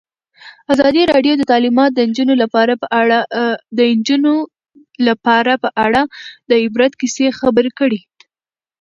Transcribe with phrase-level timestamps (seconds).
[0.73, 2.33] ازادي راډیو د تعلیمات د نجونو
[5.07, 5.99] لپاره په اړه
[6.49, 7.99] د عبرت کیسې خبر کړي.